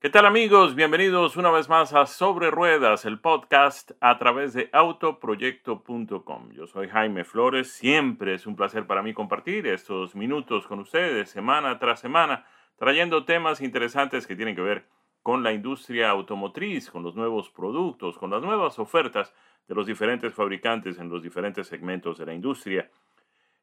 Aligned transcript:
¿Qué 0.00 0.10
tal 0.10 0.26
amigos? 0.26 0.76
Bienvenidos 0.76 1.36
una 1.36 1.50
vez 1.50 1.68
más 1.68 1.92
a 1.92 2.06
Sobre 2.06 2.52
Ruedas, 2.52 3.04
el 3.04 3.18
podcast 3.18 3.90
a 4.00 4.16
través 4.16 4.52
de 4.52 4.70
autoproyecto.com. 4.72 6.52
Yo 6.52 6.68
soy 6.68 6.88
Jaime 6.88 7.24
Flores, 7.24 7.72
siempre 7.72 8.34
es 8.34 8.46
un 8.46 8.54
placer 8.54 8.86
para 8.86 9.02
mí 9.02 9.12
compartir 9.12 9.66
estos 9.66 10.14
minutos 10.14 10.68
con 10.68 10.78
ustedes 10.78 11.30
semana 11.30 11.80
tras 11.80 11.98
semana, 11.98 12.46
trayendo 12.76 13.24
temas 13.24 13.60
interesantes 13.60 14.28
que 14.28 14.36
tienen 14.36 14.54
que 14.54 14.62
ver 14.62 14.86
con 15.20 15.42
la 15.42 15.52
industria 15.52 16.10
automotriz, 16.10 16.92
con 16.92 17.02
los 17.02 17.16
nuevos 17.16 17.50
productos, 17.50 18.18
con 18.18 18.30
las 18.30 18.40
nuevas 18.40 18.78
ofertas 18.78 19.34
de 19.66 19.74
los 19.74 19.84
diferentes 19.84 20.32
fabricantes 20.32 21.00
en 21.00 21.08
los 21.08 21.24
diferentes 21.24 21.66
segmentos 21.66 22.18
de 22.18 22.26
la 22.26 22.34
industria. 22.34 22.88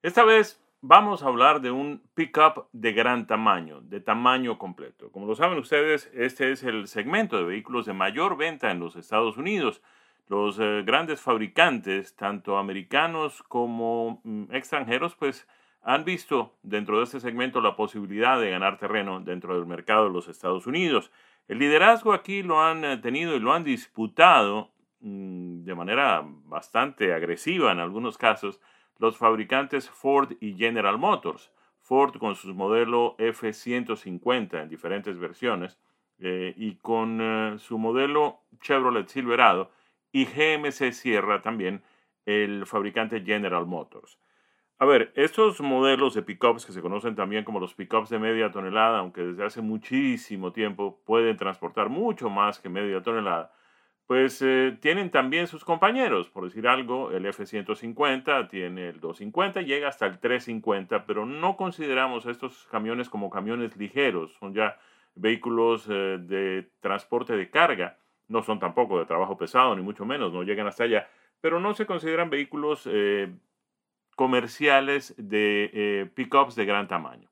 Esta 0.02 0.26
vez 0.26 0.62
vamos 0.82 1.24
a 1.24 1.28
hablar 1.28 1.62
de 1.62 1.72
un 1.72 2.02
pickup 2.14 2.68
de 2.72 2.94
gran 2.94 3.28
tamaño, 3.28 3.82
de 3.82 4.00
tamaño 4.02 4.58
completo. 4.58 5.12
Como 5.12 5.26
lo 5.26 5.36
saben 5.36 5.58
ustedes, 5.58 6.12
este 6.14 6.52
es 6.52 6.64
el 6.64 6.88
segmento 6.88 7.38
de 7.38 7.44
vehículos 7.44 7.86
de 7.86 7.94
mayor 7.94 8.38
venta 8.38 8.72
en 8.72 8.80
los 8.80 8.96
Estados 8.96 9.38
Unidos. 9.38 9.82
Los 10.28 10.60
eh, 10.60 10.84
grandes 10.86 11.22
fabricantes, 11.22 12.16
tanto 12.16 12.58
americanos 12.58 13.44
como 13.44 14.22
mm, 14.24 14.54
extranjeros, 14.54 15.16
pues 15.16 15.48
han 15.82 16.04
visto 16.04 16.56
dentro 16.64 16.98
de 16.98 17.04
este 17.04 17.20
segmento 17.20 17.62
la 17.62 17.76
posibilidad 17.76 18.40
de 18.40 18.50
ganar 18.50 18.80
terreno 18.80 19.20
dentro 19.22 19.56
del 19.56 19.68
mercado 19.68 20.06
de 20.06 20.14
los 20.14 20.28
Estados 20.28 20.66
Unidos. 20.66 21.12
El 21.48 21.60
liderazgo 21.60 22.14
aquí 22.14 22.42
lo 22.42 22.62
han 22.64 22.84
eh, 22.84 22.98
tenido 22.98 23.36
y 23.36 23.40
lo 23.40 23.54
han 23.54 23.64
disputado 23.64 24.72
mm, 25.02 25.64
de 25.64 25.76
manera 25.76 26.24
bastante 26.26 27.14
agresiva 27.14 27.72
en 27.72 27.80
algunos 27.80 28.18
casos 28.18 28.60
los 28.98 29.18
fabricantes 29.18 29.90
Ford 29.90 30.34
y 30.40 30.54
General 30.54 30.98
Motors. 30.98 31.52
Ford 31.82 32.18
con 32.18 32.36
su 32.36 32.54
modelo 32.54 33.16
F-150 33.20 34.64
en 34.64 34.70
diferentes 34.70 35.20
versiones 35.20 35.78
eh, 36.20 36.54
y 36.58 36.76
con 36.76 37.20
eh, 37.22 37.60
su 37.60 37.78
modelo 37.78 38.40
Chevrolet 38.62 39.08
Silverado 39.08 39.70
y 40.12 40.26
GMC 40.26 40.94
Sierra 40.94 41.42
también 41.42 41.84
el 42.26 42.66
fabricante 42.66 43.22
General 43.22 43.66
Motors. 43.66 44.18
A 44.78 44.86
ver, 44.86 45.14
estos 45.16 45.62
modelos 45.62 46.16
de 46.16 46.22
pickups 46.22 46.66
que 46.66 46.74
se 46.74 46.82
conocen 46.82 47.16
también 47.16 47.46
como 47.46 47.62
los 47.62 47.74
pickups 47.74 48.10
de 48.10 48.20
media 48.20 48.52
tonelada, 48.52 49.00
aunque 49.00 49.22
desde 49.22 49.46
hace 49.46 49.62
muchísimo 49.62 50.52
tiempo 50.52 51.00
pueden 51.06 51.38
transportar 51.38 51.88
mucho 51.88 52.30
más 52.30 52.60
que 52.60 52.68
media 52.68 53.02
tonelada, 53.02 53.54
pues 54.08 54.40
eh, 54.44 54.78
tienen 54.82 55.10
también 55.10 55.48
sus 55.48 55.66
compañeros, 55.66 56.30
por 56.30 56.44
decir 56.44 56.68
algo, 56.68 57.12
el 57.12 57.26
F-150 57.26 58.50
tiene 58.50 58.90
el 58.90 59.00
250, 59.00 59.62
llega 59.62 59.88
hasta 59.88 60.06
el 60.06 60.20
350, 60.20 61.06
pero 61.06 61.26
no 61.26 61.58
consideramos 61.58 62.28
estos 62.28 62.68
camiones 62.70 63.10
como 63.10 63.32
camiones 63.32 63.76
ligeros, 63.78 64.34
son 64.40 64.54
ya 64.54 64.78
vehículos 65.16 65.88
eh, 65.90 66.20
de 66.20 66.70
transporte 66.82 67.36
de 67.36 67.50
carga, 67.50 67.98
no 68.28 68.44
son 68.44 68.60
tampoco 68.60 69.00
de 69.00 69.06
trabajo 69.06 69.38
pesado, 69.38 69.76
ni 69.76 69.82
mucho 69.82 70.06
menos, 70.06 70.32
no 70.32 70.44
llegan 70.44 70.68
hasta 70.68 70.84
allá, 70.84 71.10
pero 71.42 71.60
no 71.60 71.74
se 71.74 71.88
consideran 71.88 72.30
vehículos 72.30 72.88
eh, 72.92 73.34
comerciales 74.16 75.16
de 75.18 76.12
pickups 76.14 76.56
de 76.56 76.66
gran 76.66 76.88
tamaño. 76.88 77.30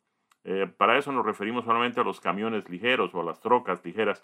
para 0.78 0.98
eso 0.98 1.12
nos 1.14 1.26
referimos 1.26 1.64
solamente 1.64 2.02
a 2.02 2.04
los 2.04 2.20
camiones 2.20 2.68
ligeros 2.68 3.14
o 3.14 3.22
a 3.22 3.24
las 3.24 3.40
trocas 3.40 3.86
ligeras 3.86 4.22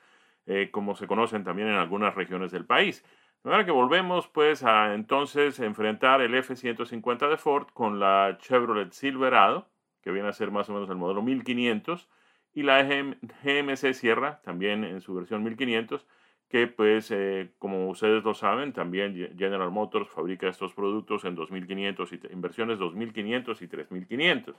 eh, 0.50 0.72
como 0.72 0.96
se 0.96 1.06
conocen 1.06 1.44
también 1.44 1.68
en 1.68 1.76
algunas 1.76 2.16
regiones 2.16 2.52
del 2.52 2.66
país. 2.66 3.06
De 3.44 3.50
manera 3.52 3.66
que 3.66 3.72
volvemos 3.72 4.28
pues 4.28 4.64
a 4.64 4.96
entonces 4.96 5.60
enfrentar 5.60 6.22
el 6.22 6.34
F-150 6.34 7.30
de 7.30 7.38
Ford 7.38 7.68
con 7.72 8.00
la 8.00 8.36
Chevrolet 8.42 8.92
Silverado, 8.92 9.70
que 10.02 10.10
viene 10.12 10.28
a 10.28 10.34
ser 10.34 10.50
más 10.50 10.68
o 10.68 10.74
menos 10.74 10.90
el 10.90 10.96
modelo 10.96 11.22
1500, 11.22 12.10
y 12.52 12.64
la 12.64 12.82
GMC 12.84 13.94
Sierra, 13.94 14.42
también 14.42 14.84
en 14.84 15.02
su 15.02 15.14
versión 15.14 15.44
1500, 15.44 16.08
que 16.50 16.66
pues 16.66 17.12
eh, 17.12 17.52
como 17.60 17.88
ustedes 17.88 18.24
lo 18.24 18.34
saben, 18.34 18.74
también 18.74 19.36
General 19.38 19.70
Motors 19.70 20.10
fabrica 20.10 20.48
estos 20.48 20.74
productos 20.74 21.26
en 21.26 21.36
2500 21.36 22.12
y 22.14 22.20
en 22.28 22.42
versiones 22.42 22.80
2500 22.80 23.62
y 23.62 23.68
3500. 23.68 24.56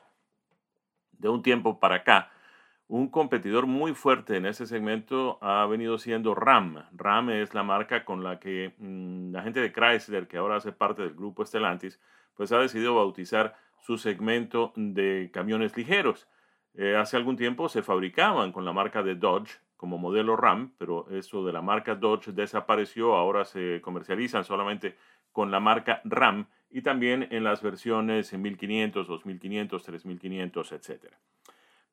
De 1.18 1.28
un 1.28 1.42
tiempo 1.42 1.80
para 1.80 1.96
acá, 1.96 2.30
un 2.90 3.08
competidor 3.08 3.66
muy 3.66 3.94
fuerte 3.94 4.36
en 4.36 4.46
ese 4.46 4.66
segmento 4.66 5.38
ha 5.42 5.64
venido 5.66 5.96
siendo 5.96 6.34
RAM. 6.34 6.84
RAM 6.92 7.30
es 7.30 7.54
la 7.54 7.62
marca 7.62 8.04
con 8.04 8.24
la 8.24 8.40
que 8.40 8.74
mm, 8.78 9.30
la 9.30 9.42
gente 9.42 9.60
de 9.60 9.72
Chrysler, 9.72 10.26
que 10.26 10.38
ahora 10.38 10.56
hace 10.56 10.72
parte 10.72 11.02
del 11.02 11.14
grupo 11.14 11.46
Stellantis, 11.46 12.00
pues 12.34 12.50
ha 12.50 12.58
decidido 12.58 12.96
bautizar 12.96 13.54
su 13.80 13.96
segmento 13.96 14.72
de 14.74 15.30
camiones 15.32 15.76
ligeros. 15.76 16.26
Eh, 16.74 16.96
hace 16.96 17.16
algún 17.16 17.36
tiempo 17.36 17.68
se 17.68 17.84
fabricaban 17.84 18.50
con 18.50 18.64
la 18.64 18.72
marca 18.72 19.04
de 19.04 19.14
Dodge 19.14 19.60
como 19.76 19.96
modelo 19.96 20.34
RAM, 20.34 20.74
pero 20.76 21.08
eso 21.10 21.44
de 21.44 21.52
la 21.52 21.62
marca 21.62 21.94
Dodge 21.94 22.32
desapareció, 22.32 23.14
ahora 23.14 23.44
se 23.44 23.80
comercializan 23.82 24.44
solamente 24.44 24.96
con 25.30 25.52
la 25.52 25.60
marca 25.60 26.00
RAM 26.02 26.48
y 26.68 26.82
también 26.82 27.28
en 27.30 27.44
las 27.44 27.62
versiones 27.62 28.32
1500, 28.32 29.06
2500, 29.06 29.80
3500, 29.80 30.72
etcétera. 30.72 31.16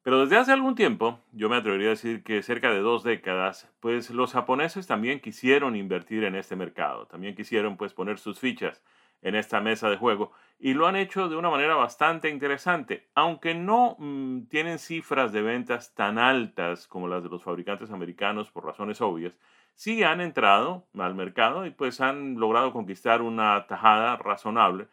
Pero 0.08 0.22
desde 0.22 0.38
hace 0.38 0.54
algún 0.54 0.76
tiempo, 0.76 1.20
yo 1.34 1.50
me 1.50 1.58
atrevería 1.58 1.88
a 1.88 1.90
decir 1.90 2.24
que 2.24 2.42
cerca 2.42 2.72
de 2.72 2.80
dos 2.80 3.04
décadas, 3.04 3.70
pues 3.82 4.10
los 4.10 4.32
japoneses 4.32 4.88
también 4.88 5.20
quisieron 5.20 5.76
invertir 5.76 6.24
en 6.24 6.36
este 6.36 6.56
mercado, 6.56 7.08
también 7.08 7.36
quisieron 7.36 7.76
pues 7.76 7.94
poner 7.94 8.18
sus 8.18 8.40
fichas 8.40 8.82
en 9.22 9.36
esta 9.36 9.60
mesa 9.60 9.90
de 9.90 9.98
juego 9.98 10.32
y 10.60 10.76
lo 10.76 10.88
han 10.88 10.96
hecho 10.96 11.28
de 11.28 11.36
una 11.36 11.50
manera 11.50 11.76
bastante 11.76 12.30
interesante, 12.30 13.10
aunque 13.16 13.54
no 13.54 13.98
mm, 14.00 14.44
tienen 14.44 14.80
cifras 14.80 15.34
de 15.34 15.42
ventas 15.42 15.94
tan 15.94 16.20
altas 16.20 16.88
como 16.88 17.10
las 17.10 17.22
de 17.24 17.28
los 17.28 17.44
fabricantes 17.44 17.92
americanos 17.92 18.50
por 18.50 18.64
razones 18.64 19.02
obvias, 19.02 19.34
sí 19.74 20.04
han 20.04 20.22
entrado 20.22 20.88
al 20.98 21.16
mercado 21.16 21.66
y 21.66 21.72
pues 21.72 22.00
han 22.00 22.40
logrado 22.40 22.72
conquistar 22.72 23.22
una 23.22 23.68
tajada 23.68 24.16
razonable 24.16 24.88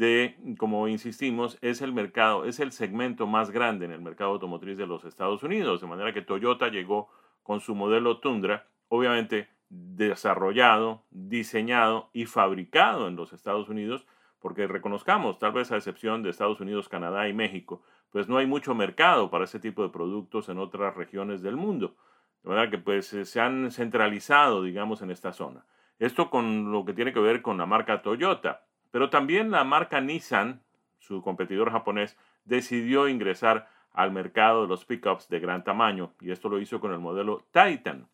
de, 0.00 0.34
como 0.56 0.88
insistimos, 0.88 1.58
es 1.60 1.82
el 1.82 1.92
mercado, 1.92 2.46
es 2.46 2.58
el 2.58 2.72
segmento 2.72 3.26
más 3.26 3.50
grande 3.50 3.84
en 3.84 3.92
el 3.92 4.00
mercado 4.00 4.30
automotriz 4.30 4.78
de 4.78 4.86
los 4.86 5.04
Estados 5.04 5.42
Unidos, 5.42 5.82
de 5.82 5.86
manera 5.86 6.14
que 6.14 6.22
Toyota 6.22 6.68
llegó 6.68 7.10
con 7.42 7.60
su 7.60 7.74
modelo 7.74 8.16
Tundra, 8.16 8.66
obviamente 8.88 9.50
desarrollado, 9.68 11.04
diseñado 11.10 12.08
y 12.14 12.24
fabricado 12.24 13.08
en 13.08 13.16
los 13.16 13.34
Estados 13.34 13.68
Unidos, 13.68 14.06
porque 14.38 14.66
reconozcamos, 14.66 15.38
tal 15.38 15.52
vez 15.52 15.70
a 15.70 15.76
excepción 15.76 16.22
de 16.22 16.30
Estados 16.30 16.62
Unidos, 16.62 16.88
Canadá 16.88 17.28
y 17.28 17.34
México, 17.34 17.82
pues 18.08 18.26
no 18.26 18.38
hay 18.38 18.46
mucho 18.46 18.74
mercado 18.74 19.30
para 19.30 19.44
ese 19.44 19.60
tipo 19.60 19.82
de 19.82 19.90
productos 19.90 20.48
en 20.48 20.56
otras 20.56 20.96
regiones 20.96 21.42
del 21.42 21.56
mundo. 21.56 21.94
De 22.42 22.48
manera 22.48 22.70
que 22.70 22.78
pues 22.78 23.08
se 23.08 23.40
han 23.40 23.70
centralizado, 23.70 24.62
digamos, 24.62 25.02
en 25.02 25.10
esta 25.10 25.34
zona. 25.34 25.66
Esto 25.98 26.30
con 26.30 26.72
lo 26.72 26.86
que 26.86 26.94
tiene 26.94 27.12
que 27.12 27.20
ver 27.20 27.42
con 27.42 27.58
la 27.58 27.66
marca 27.66 28.00
Toyota. 28.00 28.62
Pero 28.90 29.10
también 29.10 29.50
la 29.50 29.64
marca 29.64 30.00
Nissan, 30.00 30.62
su 30.98 31.22
competidor 31.22 31.70
japonés, 31.70 32.16
decidió 32.44 33.08
ingresar 33.08 33.68
al 33.92 34.12
mercado 34.12 34.62
de 34.62 34.68
los 34.68 34.84
pickups 34.84 35.28
de 35.28 35.40
gran 35.40 35.64
tamaño 35.64 36.12
y 36.20 36.30
esto 36.30 36.48
lo 36.48 36.60
hizo 36.60 36.80
con 36.80 36.92
el 36.92 36.98
modelo 36.98 37.44
Titan. 37.52 38.08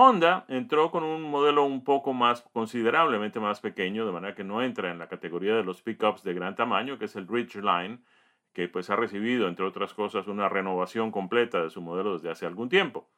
Honda 0.00 0.44
entró 0.46 0.92
con 0.92 1.02
un 1.02 1.22
modelo 1.22 1.64
un 1.64 1.82
poco 1.82 2.12
más 2.12 2.42
considerablemente 2.52 3.40
más 3.40 3.60
pequeño, 3.60 4.06
de 4.06 4.12
manera 4.12 4.34
que 4.34 4.44
no 4.44 4.62
entra 4.62 4.92
en 4.92 4.98
la 4.98 5.08
categoría 5.08 5.56
de 5.56 5.64
los 5.64 5.82
pickups 5.82 6.22
de 6.22 6.34
gran 6.34 6.54
tamaño, 6.54 6.98
que 6.98 7.06
es 7.06 7.16
el 7.16 7.26
Ridgeline, 7.26 8.04
que 8.52 8.68
pues 8.68 8.90
ha 8.90 8.96
recibido, 8.96 9.48
entre 9.48 9.64
otras 9.64 9.94
cosas, 9.94 10.28
una 10.28 10.48
renovación 10.48 11.10
completa 11.10 11.62
de 11.62 11.70
su 11.70 11.82
modelo 11.82 12.12
desde 12.12 12.30
hace 12.30 12.46
algún 12.46 12.68
tiempo. 12.68 13.08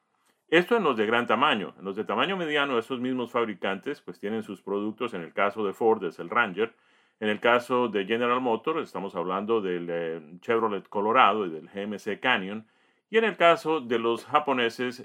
Esto 0.51 0.77
en 0.77 0.83
los 0.83 0.97
de 0.97 1.07
gran 1.07 1.29
tamaño. 1.29 1.75
En 1.79 1.85
los 1.85 1.95
de 1.95 2.05
tamaño 2.05 2.37
mediano, 2.37 2.77
estos 2.77 2.99
mismos 2.99 3.31
fabricantes 3.31 4.01
pues 4.01 4.19
tienen 4.19 4.43
sus 4.43 4.61
productos. 4.61 5.15
En 5.15 5.23
el 5.23 5.33
caso 5.33 5.65
de 5.65 5.73
Ford 5.73 6.03
es 6.05 6.19
el 6.19 6.29
Ranger. 6.29 6.75
En 7.21 7.29
el 7.29 7.39
caso 7.39 7.87
de 7.87 8.05
General 8.05 8.41
Motors 8.41 8.83
estamos 8.83 9.15
hablando 9.15 9.61
del 9.61 9.87
eh, 9.89 10.21
Chevrolet 10.41 10.89
Colorado 10.89 11.47
y 11.47 11.51
del 11.51 11.69
GMC 11.69 12.19
Canyon. 12.19 12.67
Y 13.11 13.19
en 13.19 13.25
el 13.25 13.37
caso 13.37 13.81
de 13.81 13.99
los 14.01 14.25
japoneses, 14.25 15.05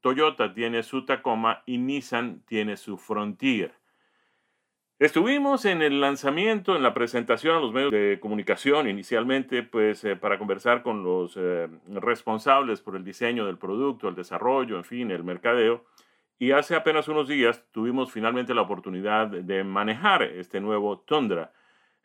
Toyota 0.00 0.52
tiene 0.52 0.82
su 0.82 1.04
Tacoma 1.04 1.62
y 1.66 1.78
Nissan 1.78 2.42
tiene 2.46 2.76
su 2.76 2.96
Frontier. 2.96 3.72
Estuvimos 4.98 5.66
en 5.66 5.82
el 5.82 6.00
lanzamiento, 6.00 6.74
en 6.74 6.82
la 6.82 6.94
presentación 6.94 7.54
a 7.54 7.60
los 7.60 7.70
medios 7.70 7.92
de 7.92 8.18
comunicación 8.18 8.88
inicialmente, 8.88 9.62
pues 9.62 10.02
eh, 10.04 10.16
para 10.16 10.38
conversar 10.38 10.82
con 10.82 11.04
los 11.04 11.36
eh, 11.36 11.68
responsables 11.86 12.80
por 12.80 12.96
el 12.96 13.04
diseño 13.04 13.44
del 13.44 13.58
producto, 13.58 14.08
el 14.08 14.14
desarrollo, 14.14 14.78
en 14.78 14.84
fin, 14.84 15.10
el 15.10 15.22
mercadeo. 15.22 15.84
Y 16.38 16.52
hace 16.52 16.74
apenas 16.76 17.08
unos 17.08 17.28
días 17.28 17.62
tuvimos 17.72 18.10
finalmente 18.10 18.54
la 18.54 18.62
oportunidad 18.62 19.26
de 19.26 19.64
manejar 19.64 20.22
este 20.22 20.62
nuevo 20.62 21.00
Tundra. 21.00 21.52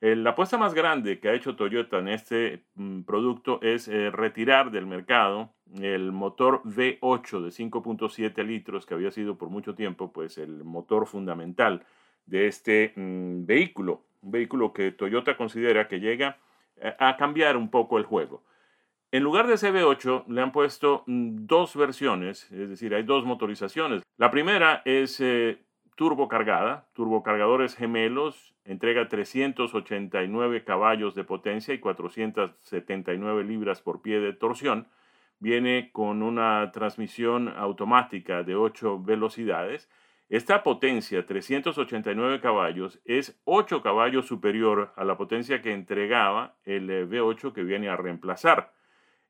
la 0.02 0.32
apuesta 0.32 0.58
más 0.58 0.74
grande 0.74 1.22
que 1.22 1.30
ha 1.30 1.34
hecho 1.34 1.56
Toyota 1.56 2.00
en 2.00 2.10
este 2.10 2.66
mm, 2.76 3.04
producto 3.04 3.62
es 3.62 3.88
eh, 3.88 4.12
retirar 4.12 4.70
del 4.70 4.86
mercado 4.86 5.54
el 5.80 6.12
motor 6.12 6.62
V8 6.64 7.42
de 7.42 7.52
5.7 7.52 8.46
litros 8.46 8.86
que 8.86 8.96
había 8.96 9.12
sido 9.12 9.38
por 9.38 9.50
mucho 9.50 9.76
tiempo 9.76 10.12
pues 10.12 10.38
el 10.38 10.66
motor 10.66 11.08
fundamental 11.08 11.86
de 12.26 12.48
este 12.48 12.94
mm, 12.96 13.46
vehículo, 13.46 14.04
un 14.22 14.32
vehículo 14.32 14.74
que 14.74 14.92
Toyota 14.92 15.38
considera 15.38 15.88
que 15.88 16.00
llega 16.00 16.38
a 16.98 17.16
cambiar 17.16 17.58
un 17.58 17.70
poco 17.70 18.00
el 18.00 18.06
juego. 18.06 18.44
En 19.12 19.24
lugar 19.24 19.46
de 19.46 19.56
ese 19.56 19.74
V8 19.74 20.26
le 20.28 20.42
han 20.42 20.54
puesto 20.54 21.04
mm, 21.06 21.46
dos 21.46 21.76
versiones, 21.76 22.50
es 22.52 22.70
decir, 22.70 22.96
hay 22.96 23.04
dos 23.04 23.26
motorizaciones. 23.26 24.04
La 24.18 24.32
primera 24.32 24.82
es 24.86 25.20
eh, 25.20 25.60
turbo 25.96 26.30
cargada, 26.30 26.88
turbocargadores 26.94 27.76
gemelos, 27.76 28.54
entrega 28.64 29.10
389 29.10 30.64
caballos 30.64 31.14
de 31.14 31.26
potencia 31.26 31.74
y 31.74 31.80
479 31.80 33.44
libras 33.44 33.82
por 33.82 34.02
pie 34.02 34.22
de 34.22 34.32
torsión. 34.32 34.88
Viene 35.40 35.90
con 35.92 36.24
una 36.24 36.72
transmisión 36.72 37.50
automática 37.50 38.44
de 38.44 38.56
8 38.56 39.02
velocidades. 39.04 39.90
Esta 40.32 40.64
potencia, 40.64 41.26
389 41.26 42.40
caballos, 42.40 43.02
es 43.04 43.38
8 43.44 43.82
caballos 43.82 44.28
superior 44.28 44.94
a 44.96 45.04
la 45.04 45.18
potencia 45.18 45.62
que 45.62 45.74
entregaba 45.74 46.56
el 46.64 46.90
eh, 46.90 47.06
V8 47.06 47.52
que 47.52 47.64
viene 47.64 47.90
a 47.90 47.98
reemplazar. 47.98 48.72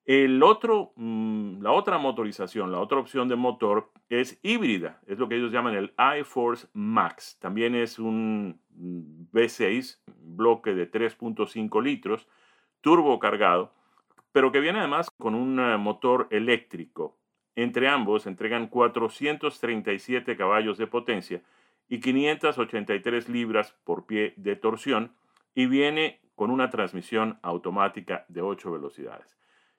El 0.05 0.43
otro, 0.43 0.93
mm, 0.97 1.63
la 1.63 1.71
otra 1.71 1.97
motorización, 1.97 2.71
la 2.71 2.79
otra 2.79 2.99
opción 2.99 3.27
de 3.29 3.35
motor 3.35 3.89
es 4.09 4.39
híbrida, 4.43 5.01
es 5.07 5.17
lo 5.17 5.27
que 5.27 5.37
ellos 5.37 5.51
llaman 5.51 5.73
el 5.73 5.91
iForce 6.19 6.67
Max. 6.73 7.39
También 7.39 7.73
es 7.73 7.97
un 7.97 8.61
V6, 9.33 10.03
bloque 10.05 10.75
de 10.75 10.85
3.5 10.85 11.81
litros, 11.81 12.27
turbo 12.81 13.17
cargado, 13.17 13.73
pero 14.31 14.51
que 14.51 14.59
viene 14.59 14.77
además 14.77 15.09
con 15.17 15.33
un 15.33 15.59
eh, 15.59 15.77
motor 15.77 16.27
eléctrico. 16.29 17.17
Entre 17.55 17.87
ambos 17.87 18.27
entregan 18.27 18.67
437 18.67 20.37
caballos 20.37 20.77
de 20.77 20.87
potencia 20.87 21.41
y 21.89 21.99
583 21.99 23.27
libras 23.29 23.75
por 23.83 24.05
pie 24.05 24.33
de 24.37 24.55
torsión 24.55 25.13
y 25.53 25.65
viene 25.65 26.21
con 26.35 26.49
una 26.49 26.69
transmisión 26.69 27.39
automática 27.41 28.25
de 28.29 28.41
8 28.41 28.71
velocidades. 28.71 29.37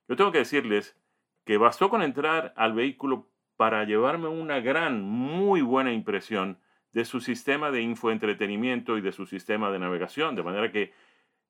Yo 0.09 0.17
tengo 0.17 0.33
que 0.33 0.39
decirles 0.39 0.97
que 1.45 1.57
bastó 1.57 1.89
con 1.89 2.03
entrar 2.03 2.53
al 2.57 2.75
vehículo 2.75 3.29
para 3.57 3.85
llevarme 3.85 4.29
una 4.29 4.61
gran, 4.61 5.03
muy 5.03 5.63
buena 5.63 5.93
impresión 5.93 6.59
de 6.93 7.05
su 7.05 7.21
sistema 7.21 7.71
de 7.71 7.81
infoentretenimiento 7.81 8.99
y 8.99 9.01
de 9.01 9.13
su 9.13 9.27
sistema 9.27 9.71
de 9.71 9.79
navegación, 9.79 10.35
de 10.37 10.43
manera 10.43 10.71
que 10.71 10.93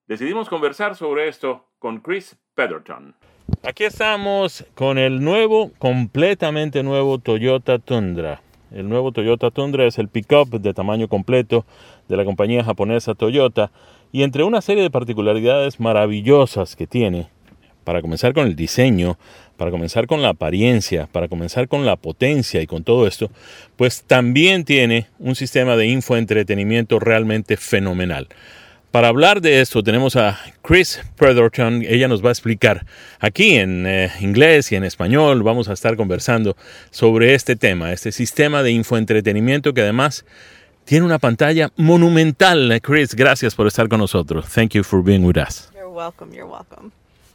decidimos 0.07 0.49
conversar 0.49 0.95
sobre 0.95 1.29
esto 1.29 1.69
con 1.79 2.01
Chris 2.01 2.39
Pederton. 2.55 3.17
Aquí 3.65 3.85
estamos 3.85 4.65
con 4.75 4.99
el 4.99 5.23
nuevo, 5.23 5.71
completamente 5.79 6.83
nuevo 6.83 7.19
Toyota 7.19 7.79
Tundra. 7.79 8.43
El 8.75 8.89
nuevo 8.89 9.13
Toyota 9.13 9.53
Tundra 9.53 9.87
es 9.87 9.99
el 9.99 10.09
pickup 10.09 10.61
de 10.61 10.75
tamaño 10.75 11.07
completo 11.07 11.65
de 12.09 12.17
la 12.17 12.25
compañía 12.25 12.65
japonesa 12.65 13.15
Toyota 13.15 13.71
y 14.11 14.25
entre 14.25 14.43
una 14.43 14.63
serie 14.63 14.83
de 14.83 14.91
particularidades 14.91 15.79
maravillosas 15.79 16.75
que 16.75 16.89
tiene, 16.89 17.29
para 17.85 18.03
comenzar 18.03 18.35
con 18.35 18.49
el 18.49 18.57
diseño, 18.57 19.17
para 19.57 19.71
comenzar 19.71 20.09
con 20.09 20.23
la 20.23 20.31
apariencia, 20.31 21.09
para 21.13 21.29
comenzar 21.29 21.69
con 21.69 21.87
la 21.87 21.95
potencia 21.95 22.61
y 22.63 22.67
con 22.67 22.83
todo 22.83 23.07
esto, 23.07 23.31
pues 23.77 24.03
también 24.03 24.65
tiene 24.65 25.07
un 25.21 25.37
sistema 25.37 25.77
de 25.77 25.87
infoentretenimiento 25.87 26.99
realmente 26.99 27.57
fenomenal. 27.57 28.27
Para 28.93 29.09
hablar 29.09 29.41
de 29.41 29.63
esto 29.63 29.83
tenemos 29.83 30.17
a 30.17 30.39
Chris 30.61 31.01
Predorton, 31.17 31.83
ella 31.89 32.09
nos 32.09 32.23
va 32.23 32.29
a 32.29 32.33
explicar 32.33 32.85
aquí 33.21 33.55
en 33.55 33.87
eh, 33.87 34.13
inglés 34.21 34.71
y 34.71 34.77
en 34.77 34.85
español, 34.85 35.43
vamos 35.43 35.71
a 35.71 35.73
estar 35.73 35.97
conversando 35.97 36.59
sobre 36.91 37.33
este 37.33 37.57
tema, 37.57 37.91
este 37.95 38.13
sistema 38.13 38.63
de 38.63 38.73
infoentretenimiento 38.73 39.73
que 39.73 39.81
además 39.81 40.27
tiene 40.85 41.07
una 41.07 41.19
pantalla 41.19 41.71
monumental. 41.77 42.79
Chris, 42.83 43.15
gracias 43.15 43.55
por 43.55 43.67
estar 43.67 43.89
con 43.89 43.99
nosotros. 43.99 44.47
Thank 44.53 44.73
you 44.75 44.85
for 44.85 45.03
being 45.03 45.25
with 45.25 45.39
us. 45.39 45.71
You're 45.73 45.89
welcome, 45.89 46.35
you're 46.35 46.47
welcome. 46.47 46.93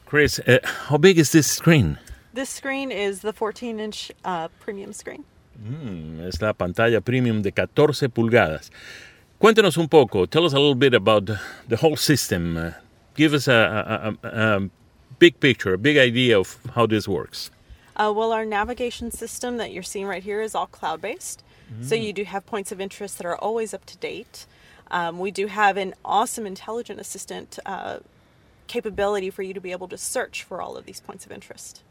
Chris, 0.07 0.39
uh, 0.47 0.59
how 0.91 0.99
big 0.99 1.17
is 1.17 1.31
this 1.31 1.47
screen? 1.47 1.97
This 2.35 2.49
screen 2.49 2.91
is 2.91 3.21
the 3.21 3.33
14 3.33 3.79
inch 3.79 4.11
uh, 4.23 4.49
premium 4.63 4.93
screen. 4.93 5.25
Mm, 5.57 6.27
es 6.27 6.39
la 6.39 6.53
pantalla 6.53 7.01
premium 7.01 7.41
de 7.41 7.51
14 7.51 8.09
pulgadas. 8.09 8.71
Cuéntanos 9.39 9.77
un 9.77 9.87
poco. 9.87 10.25
Tell 10.25 10.45
us 10.45 10.53
a 10.53 10.57
little 10.57 10.73
bit 10.73 10.95
about 10.95 11.29
the, 11.67 11.77
whole 11.77 11.95
system. 11.95 12.57
Uh, 12.57 12.71
give 13.15 13.33
us 13.33 13.47
a, 13.47 14.17
a, 14.23 14.27
a, 14.27 14.57
a, 14.57 14.69
big 15.19 15.39
picture, 15.39 15.73
a 15.73 15.77
big 15.77 15.97
idea 15.97 16.39
of 16.39 16.57
how 16.73 16.87
this 16.87 17.07
works. 17.07 17.51
Uh, 17.95 18.11
well, 18.15 18.31
our 18.31 18.45
navigation 18.45 19.11
system 19.11 19.57
that 19.57 19.71
you're 19.71 19.83
seeing 19.83 20.07
right 20.07 20.23
here 20.23 20.41
is 20.41 20.55
all 20.55 20.67
cloud 20.67 21.01
based. 21.01 21.43
Mm. 21.71 21.85
So 21.85 21.95
you 21.95 22.13
do 22.13 22.23
have 22.23 22.45
points 22.45 22.71
of 22.71 22.81
interest 22.81 23.17
that 23.17 23.25
are 23.25 23.37
always 23.37 23.73
up 23.73 23.85
to 23.85 23.97
date. 23.97 24.47
Um, 24.89 25.19
we 25.19 25.31
do 25.31 25.47
have 25.47 25.77
an 25.77 25.93
awesome 26.03 26.47
intelligent 26.47 26.99
assistant 26.99 27.59
uh, 27.65 27.97
capability 28.67 29.29
for 29.29 29.43
you 29.43 29.53
to 29.53 29.61
be 29.61 29.71
able 29.71 29.87
to 29.89 29.97
search 29.97 30.43
for 30.43 30.61
all 30.61 30.77
of 30.77 30.85
these 30.85 30.99
points 30.99 31.25
of 31.25 31.31
interest. 31.31 31.83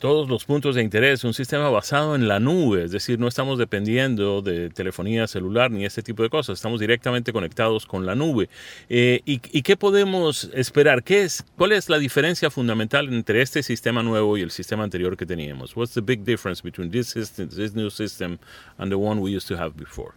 Todos 0.00 0.30
los 0.30 0.46
puntos 0.46 0.76
de 0.76 0.82
interés, 0.82 1.24
un 1.24 1.34
sistema 1.34 1.68
basado 1.68 2.14
en 2.14 2.26
la 2.26 2.40
nube, 2.40 2.84
es 2.84 2.90
decir, 2.90 3.18
no 3.18 3.28
estamos 3.28 3.58
dependiendo 3.58 4.40
de 4.40 4.70
telefonía 4.70 5.26
celular 5.26 5.70
ni 5.70 5.84
este 5.84 6.02
tipo 6.02 6.22
de 6.22 6.30
cosas, 6.30 6.54
estamos 6.54 6.80
directamente 6.80 7.34
conectados 7.34 7.84
con 7.84 8.06
la 8.06 8.14
nube. 8.14 8.48
Eh, 8.88 9.20
y, 9.26 9.38
qué 9.38 9.76
podemos 9.76 10.50
esperar? 10.54 11.02
¿Qué 11.02 11.24
es, 11.24 11.44
¿Cuál 11.54 11.72
es 11.72 11.90
la 11.90 11.98
diferencia 11.98 12.50
fundamental 12.50 13.12
entre 13.12 13.42
este 13.42 13.62
sistema 13.62 14.02
nuevo 14.02 14.38
y 14.38 14.40
el 14.40 14.50
sistema 14.50 14.84
anterior 14.84 15.18
que 15.18 15.26
teníamos? 15.26 15.76
What's 15.76 15.92
the 15.92 16.00
big 16.00 16.24
difference 16.24 16.62
between 16.62 16.90
this 16.90 17.08
system, 17.08 17.50
this 17.50 17.74
new 17.74 17.90
system, 17.90 18.38
and 18.78 18.90
the 18.90 18.96
one 18.96 19.20
we 19.20 19.36
used 19.36 19.48
to 19.48 19.62
have 19.62 19.76
before? 19.76 20.14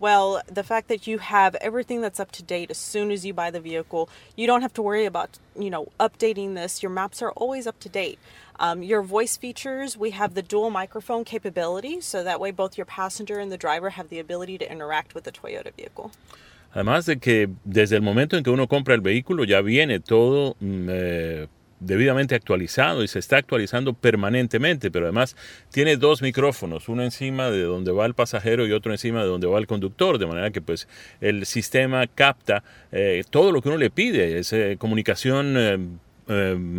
Well, 0.00 0.40
the 0.46 0.64
fact 0.64 0.88
that 0.88 1.06
you 1.06 1.18
have 1.18 1.54
everything 1.56 2.00
that's 2.00 2.18
up 2.18 2.32
to 2.32 2.42
date 2.42 2.70
as 2.70 2.78
soon 2.78 3.10
as 3.10 3.26
you 3.26 3.34
buy 3.34 3.50
the 3.50 3.60
vehicle, 3.60 4.08
you 4.34 4.46
don't 4.46 4.62
have 4.62 4.72
to 4.74 4.82
worry 4.82 5.04
about, 5.04 5.38
you 5.54 5.68
know, 5.68 5.88
updating 6.00 6.54
this. 6.54 6.82
Your 6.82 6.90
maps 6.90 7.20
are 7.20 7.32
always 7.32 7.66
up 7.66 7.78
to 7.80 7.90
date. 7.90 8.18
Um, 8.58 8.82
your 8.82 9.02
voice 9.02 9.36
features, 9.36 9.98
we 9.98 10.12
have 10.12 10.32
the 10.34 10.42
dual 10.42 10.70
microphone 10.70 11.24
capability, 11.24 12.00
so 12.00 12.24
that 12.24 12.40
way 12.40 12.50
both 12.50 12.78
your 12.78 12.86
passenger 12.86 13.38
and 13.38 13.52
the 13.52 13.58
driver 13.58 13.90
have 13.90 14.08
the 14.08 14.18
ability 14.18 14.56
to 14.58 14.72
interact 14.72 15.14
with 15.14 15.24
the 15.24 15.32
Toyota 15.32 15.70
vehicle. 15.76 16.10
Además 16.74 17.04
de 17.04 17.18
que 17.18 17.48
desde 17.64 17.96
el 17.96 18.02
momento 18.02 18.36
en 18.36 18.44
que 18.44 18.50
uno 18.50 18.68
compra 18.68 18.94
el 18.94 19.00
vehículo 19.02 19.44
ya 19.44 19.60
viene 19.60 20.00
todo 20.00 20.56
mm, 20.60 20.88
eh, 20.88 21.48
debidamente 21.80 22.34
actualizado 22.34 23.02
y 23.02 23.08
se 23.08 23.18
está 23.18 23.38
actualizando 23.38 23.94
permanentemente, 23.94 24.90
pero 24.90 25.06
además 25.06 25.36
tiene 25.70 25.96
dos 25.96 26.22
micrófonos, 26.22 26.88
uno 26.88 27.02
encima 27.02 27.50
de 27.50 27.62
donde 27.62 27.90
va 27.90 28.06
el 28.06 28.14
pasajero 28.14 28.66
y 28.66 28.72
otro 28.72 28.92
encima 28.92 29.22
de 29.22 29.28
donde 29.28 29.46
va 29.46 29.58
el 29.58 29.66
conductor, 29.66 30.18
de 30.18 30.26
manera 30.26 30.50
que 30.50 30.60
pues 30.60 30.86
el 31.20 31.46
sistema 31.46 32.06
capta 32.06 32.62
eh, 32.92 33.24
todo 33.28 33.50
lo 33.52 33.62
que 33.62 33.68
uno 33.68 33.78
le 33.78 33.90
pide, 33.90 34.38
es 34.38 34.52
eh, 34.52 34.76
comunicación 34.78 35.54
eh, 35.56 35.78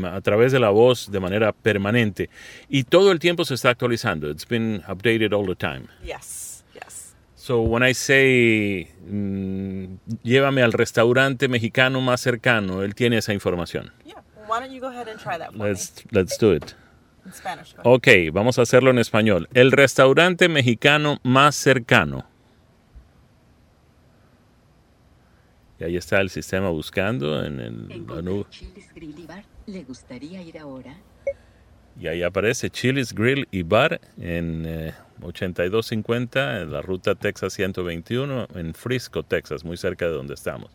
a 0.05 0.21
través 0.21 0.51
de 0.51 0.59
la 0.59 0.69
voz 0.69 1.11
de 1.11 1.19
manera 1.19 1.51
permanente 1.51 2.29
y 2.69 2.83
todo 2.83 3.11
el 3.11 3.19
tiempo 3.19 3.43
se 3.43 3.55
está 3.55 3.69
actualizando. 3.69 4.29
It's 4.29 4.47
been 4.47 4.81
updated 4.87 5.33
all 5.33 5.45
the 5.45 5.55
time. 5.55 5.87
Yes, 6.03 6.63
yes. 6.73 7.13
So 7.35 7.61
when 7.61 7.83
I 7.83 7.93
say 7.93 8.87
mm, 9.09 9.95
llévame 10.23 10.61
al 10.61 10.71
restaurante 10.71 11.49
mexicano 11.49 11.99
más 11.99 12.21
cercano, 12.21 12.83
él 12.83 12.95
tiene 12.95 13.17
esa 13.17 13.33
información. 13.33 13.91
Let's, 15.57 16.05
me? 16.05 16.11
Let's 16.11 16.37
do 16.37 16.53
it. 16.53 16.75
In 17.25 17.33
Spanish, 17.33 17.73
go 17.73 17.81
ahead. 17.81 17.93
Ok, 17.93 18.33
vamos 18.33 18.59
a 18.59 18.63
hacerlo 18.63 18.91
en 18.91 18.99
español. 18.99 19.47
El 19.53 19.71
restaurante 19.71 20.49
mexicano 20.49 21.19
más 21.23 21.55
cercano. 21.55 22.25
Y 25.79 25.83
ahí 25.83 25.97
está 25.97 26.21
el 26.21 26.29
sistema 26.29 26.69
buscando 26.69 27.43
en 27.43 27.59
el 27.59 28.05
nube. 28.23 28.45
¿Le 29.65 29.83
gustaría 29.83 30.41
ir 30.43 30.59
ahora? 30.59 30.95
Y 31.99 32.07
ahí 32.07 32.23
aparece 32.23 32.69
Chili's 32.69 33.13
Grill 33.13 33.47
y 33.51 33.63
Bar 33.63 33.99
en 34.19 34.65
eh, 34.67 34.93
8250 35.21 36.61
en 36.61 36.71
la 36.71 36.81
ruta 36.81 37.15
Texas 37.15 37.53
121 37.53 38.47
en 38.55 38.73
Frisco, 38.73 39.23
Texas, 39.23 39.63
muy 39.63 39.77
cerca 39.77 40.05
de 40.05 40.11
donde 40.11 40.35
estamos. 40.35 40.71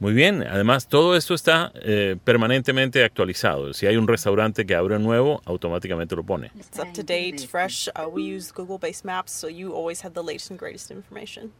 Muy 0.00 0.12
bien, 0.12 0.42
además 0.42 0.88
todo 0.88 1.16
esto 1.16 1.34
está 1.34 1.72
eh, 1.76 2.16
permanentemente 2.24 3.04
actualizado. 3.04 3.72
Si 3.72 3.86
hay 3.86 3.96
un 3.96 4.08
restaurante 4.08 4.66
que 4.66 4.74
abre 4.74 4.98
nuevo, 4.98 5.40
automáticamente 5.44 6.16
lo 6.16 6.24
pone. 6.24 6.50
It's 6.56 6.78
up 6.78 6.92
to 6.92 7.02
date, 7.02 7.46
fresh. 7.46 7.88
Uh, 7.94 8.08
we 8.08 8.22
use 8.22 8.52
Google-based 8.52 9.04
maps, 9.04 9.32
so 9.32 9.48
you 9.48 9.72
always 9.72 10.04
have 10.04 10.14
the 10.14 10.22
latest 10.22 10.50
and 10.50 10.58
greatest 10.58 10.90
information. 10.90 11.52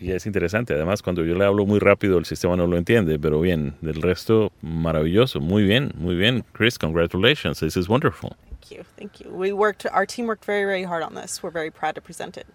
Y 0.00 0.12
es 0.12 0.26
interesante, 0.26 0.74
además 0.74 1.02
cuando 1.02 1.24
yo 1.24 1.34
le 1.34 1.44
hablo 1.44 1.66
muy 1.66 1.80
rápido 1.80 2.18
el 2.18 2.24
sistema 2.24 2.54
no 2.54 2.68
lo 2.68 2.76
entiende, 2.76 3.18
pero 3.18 3.40
bien, 3.40 3.74
del 3.80 4.00
resto 4.00 4.52
maravilloso, 4.62 5.40
muy 5.40 5.64
bien, 5.64 5.92
muy 5.96 6.14
bien. 6.14 6.44
Chris, 6.52 6.78
congratulations, 6.78 7.58
this 7.58 7.76
is 7.76 7.88
wonderful. 7.88 8.36
Thank 8.48 8.70
you, 8.70 8.84
thank 8.96 9.20
you. 9.20 9.30
We 9.30 9.52
worked, 9.52 9.86
our 9.92 10.06
team 10.06 10.26
worked 10.28 10.44
very, 10.44 10.64
very 10.64 10.84
hard 10.84 11.02
on 11.02 11.16
this. 11.16 11.42
We're 11.42 11.50
very 11.50 11.72
proud 11.72 11.96
to 11.96 12.00
present 12.00 12.36
it. 12.36 12.46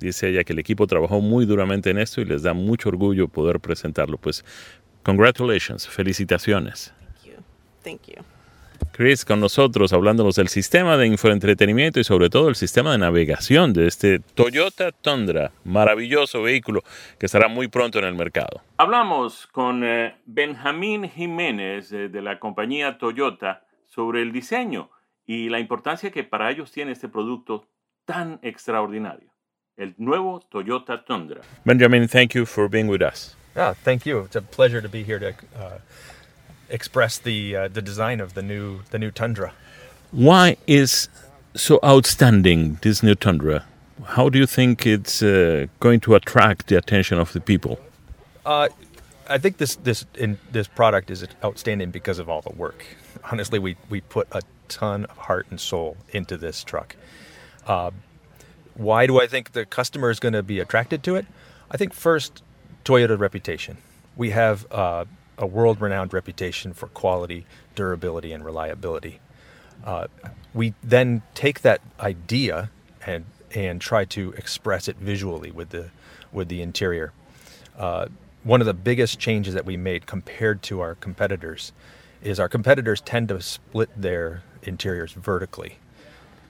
Dice 0.00 0.30
ella 0.30 0.44
que 0.44 0.52
el 0.52 0.58
equipo 0.58 0.86
trabajó 0.86 1.20
muy 1.20 1.46
duramente 1.46 1.90
en 1.90 1.98
esto 1.98 2.20
y 2.20 2.24
les 2.24 2.42
da 2.42 2.54
mucho 2.54 2.88
orgullo 2.88 3.28
poder 3.28 3.60
presentarlo. 3.60 4.16
Pues, 4.16 4.44
congratulations, 5.02 5.86
felicitaciones. 5.86 6.92
Thank 7.12 7.26
you. 7.26 7.42
Thank 7.82 8.06
you. 8.08 8.24
Chris 8.92 9.24
con 9.24 9.40
nosotros 9.40 9.92
hablándonos 9.92 10.36
del 10.36 10.48
sistema 10.48 10.96
de 10.96 11.06
infoentretenimiento 11.06 12.00
y 12.00 12.04
sobre 12.04 12.28
todo 12.28 12.48
el 12.48 12.54
sistema 12.54 12.92
de 12.92 12.98
navegación 12.98 13.72
de 13.72 13.86
este 13.86 14.18
Toyota 14.18 14.92
Tundra, 14.92 15.52
maravilloso 15.64 16.42
vehículo 16.42 16.82
que 17.18 17.26
estará 17.26 17.48
muy 17.48 17.68
pronto 17.68 17.98
en 17.98 18.06
el 18.06 18.14
mercado. 18.14 18.62
Hablamos 18.78 19.46
con 19.48 19.84
eh, 19.84 20.16
Benjamín 20.26 21.08
Jiménez 21.08 21.92
eh, 21.92 22.08
de 22.08 22.22
la 22.22 22.38
compañía 22.38 22.98
Toyota 22.98 23.64
sobre 23.86 24.22
el 24.22 24.32
diseño 24.32 24.90
y 25.26 25.48
la 25.48 25.60
importancia 25.60 26.10
que 26.10 26.24
para 26.24 26.50
ellos 26.50 26.72
tiene 26.72 26.92
este 26.92 27.08
producto 27.08 27.68
tan 28.04 28.40
extraordinario, 28.42 29.29
el 29.80 29.94
nuevo 29.98 30.42
Toyota 30.52 31.04
Tundra. 31.06 31.40
Benjamin, 31.64 32.06
thank 32.06 32.34
you 32.34 32.44
for 32.44 32.68
being 32.68 32.86
with 32.86 33.02
us. 33.02 33.34
Ah, 33.56 33.74
thank 33.82 34.06
you. 34.06 34.20
It's 34.20 34.36
a 34.36 34.42
pleasure 34.42 34.80
to 34.80 34.88
be 34.88 35.02
here 35.02 35.18
to 35.18 35.34
uh, 35.58 35.78
express 36.68 37.18
the 37.18 37.56
uh, 37.56 37.68
the 37.68 37.82
design 37.82 38.20
of 38.20 38.34
the 38.34 38.42
new 38.42 38.80
the 38.90 38.98
new 38.98 39.10
Tundra. 39.10 39.52
Why 40.12 40.56
is 40.66 41.08
so 41.54 41.80
outstanding 41.82 42.78
this 42.82 43.02
new 43.02 43.14
Tundra? 43.14 43.64
How 44.04 44.28
do 44.28 44.38
you 44.38 44.46
think 44.46 44.86
it's 44.86 45.22
uh, 45.22 45.66
going 45.80 46.00
to 46.00 46.14
attract 46.14 46.68
the 46.68 46.76
attention 46.76 47.18
of 47.18 47.32
the 47.32 47.40
people? 47.40 47.78
Uh, 48.46 48.68
I 49.28 49.38
think 49.38 49.56
this 49.56 49.76
this 49.76 50.06
in, 50.16 50.38
this 50.52 50.68
product 50.68 51.10
is 51.10 51.26
outstanding 51.42 51.90
because 51.90 52.18
of 52.18 52.28
all 52.28 52.42
the 52.42 52.54
work. 52.54 52.84
Honestly, 53.32 53.58
we 53.58 53.76
we 53.88 54.00
put 54.00 54.28
a 54.32 54.42
ton 54.68 55.06
of 55.06 55.16
heart 55.16 55.46
and 55.50 55.60
soul 55.60 55.96
into 56.12 56.36
this 56.36 56.62
truck. 56.64 56.96
Why 58.74 59.06
do 59.06 59.20
I 59.20 59.26
think 59.26 59.52
the 59.52 59.64
customer 59.66 60.10
is 60.10 60.20
going 60.20 60.32
to 60.32 60.42
be 60.42 60.60
attracted 60.60 61.02
to 61.04 61.16
it? 61.16 61.26
I 61.70 61.76
think 61.76 61.92
first, 61.92 62.42
Toyota 62.84 63.18
reputation. 63.18 63.78
We 64.16 64.30
have 64.30 64.70
uh, 64.72 65.04
a 65.38 65.46
world 65.46 65.80
renowned 65.80 66.12
reputation 66.12 66.72
for 66.72 66.88
quality, 66.88 67.46
durability, 67.74 68.32
and 68.32 68.44
reliability. 68.44 69.20
Uh, 69.84 70.06
we 70.52 70.74
then 70.82 71.22
take 71.34 71.62
that 71.62 71.80
idea 72.00 72.70
and 73.06 73.24
and 73.52 73.80
try 73.80 74.04
to 74.04 74.32
express 74.32 74.86
it 74.88 74.96
visually 74.96 75.50
with 75.50 75.70
the 75.70 75.90
with 76.32 76.48
the 76.48 76.62
interior. 76.62 77.12
Uh, 77.76 78.06
one 78.42 78.60
of 78.60 78.66
the 78.66 78.74
biggest 78.74 79.18
changes 79.18 79.54
that 79.54 79.66
we 79.66 79.76
made 79.76 80.06
compared 80.06 80.62
to 80.62 80.80
our 80.80 80.94
competitors 80.94 81.72
is 82.22 82.38
our 82.38 82.48
competitors 82.48 83.00
tend 83.00 83.28
to 83.28 83.40
split 83.40 83.90
their 83.96 84.42
interiors 84.62 85.12
vertically. 85.12 85.78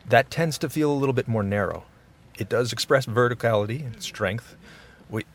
That 0.09 0.31
tends 0.31 0.59
to 0.59 0.69
feel 0.69 0.93
a 0.93 0.95
little 0.95 1.13
bit 1.13 1.29
more 1.29 1.43
narrow. 1.43 1.85
It 2.41 2.49
does 2.49 2.73
express 2.73 3.07
verticality 3.07 3.87
and 3.87 4.03
strength, 4.03 4.57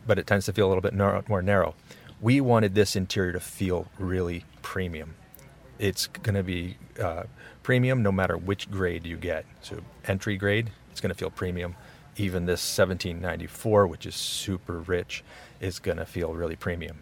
but 0.06 0.20
it 0.20 0.28
tends 0.28 0.46
to 0.48 0.54
feel 0.54 0.68
a 0.68 0.70
little 0.70 0.82
bit 0.82 0.94
more 1.30 1.42
narrow 1.42 1.76
we 2.22 2.42
wanted 2.42 2.76
this 2.76 2.96
interior 2.96 3.34
to 3.34 3.40
feel 3.40 3.88
really 4.00 4.46
premium. 4.62 5.16
It's 5.78 6.08
going 6.08 6.36
to 6.36 6.44
be 6.44 6.78
uh, 7.00 7.24
premium 7.64 8.02
no 8.02 8.12
matter 8.12 8.38
which 8.38 8.72
grade 8.72 9.06
you 9.06 9.18
get. 9.18 9.46
So 9.62 9.82
entry 10.06 10.38
grade, 10.38 10.72
it's 10.92 11.02
going 11.02 11.12
to 11.12 11.18
feel 11.18 11.30
premium. 11.30 11.76
Even 12.18 12.46
this 12.46 12.62
1794, 12.78 13.88
which 13.88 14.06
is 14.06 14.16
super 14.16 14.80
rich, 14.80 15.24
is 15.60 15.80
going 15.80 15.98
to 15.98 16.06
feel 16.06 16.34
really 16.34 16.56
premium. 16.56 17.00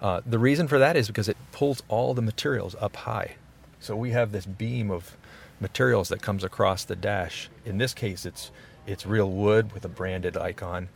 Uh, 0.00 0.22
the 0.24 0.38
reason 0.38 0.66
for 0.66 0.78
that 0.78 0.96
is 0.96 1.06
because 1.06 1.28
it 1.28 1.36
pulls 1.52 1.82
all 1.88 2.14
the 2.14 2.22
materials 2.22 2.74
up 2.80 2.96
high. 2.96 3.36
So 3.80 3.94
we 3.94 4.10
have 4.12 4.32
this 4.32 4.46
beam 4.46 4.90
of 4.90 5.16
materials 5.60 6.08
that 6.08 6.22
comes 6.22 6.44
across 6.44 6.84
the 6.84 6.96
dash. 6.96 7.50
In 7.64 7.78
this 7.78 7.92
case, 7.92 8.24
it's 8.24 8.50
it's 8.88 9.06
real 9.06 9.30
wood 9.30 9.72
with 9.72 9.84
a 9.84 9.88
branded 9.88 10.36
icon 10.36 10.88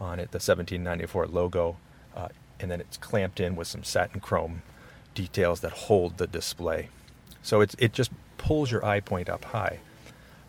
on 0.00 0.20
it, 0.20 0.30
the 0.30 0.36
1794 0.36 1.26
logo. 1.26 1.76
Uh, 2.14 2.28
and 2.60 2.70
then 2.70 2.80
it's 2.80 2.96
clamped 2.96 3.40
in 3.40 3.56
with 3.56 3.66
some 3.66 3.82
satin 3.82 4.20
chrome 4.20 4.62
details 5.14 5.60
that 5.60 5.72
hold 5.72 6.18
the 6.18 6.26
display. 6.26 6.88
So 7.42 7.60
it's, 7.60 7.74
it 7.78 7.92
just 7.92 8.10
pulls 8.36 8.70
your 8.70 8.84
eye 8.84 9.00
point 9.00 9.28
up 9.28 9.46
high. 9.46 9.80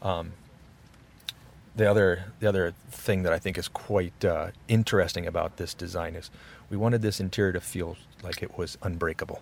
Um, 0.02 0.34
the 1.76 1.90
other 1.90 2.26
the 2.40 2.48
other 2.48 2.74
thing 2.92 3.24
that 3.24 3.32
I 3.32 3.40
think 3.40 3.58
is 3.58 3.70
quite 3.70 4.26
uh, 4.26 4.48
interesting 4.68 5.26
about 5.26 5.58
this 5.58 5.74
design 5.74 6.16
is 6.16 6.30
we 6.70 6.76
wanted 6.76 7.02
this 7.02 7.22
interior 7.22 7.54
to 7.54 7.62
feel 7.62 7.96
like 8.22 8.44
it 8.44 8.58
was 8.58 8.78
unbreakable. 8.82 9.42